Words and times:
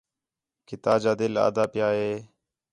کہ 0.67 0.75
نا 0.83 0.93
جا 1.01 1.11
دِل 1.19 1.33
آہدا 1.43 1.63
پِیا 1.73 1.87
ہِے 1.97 2.13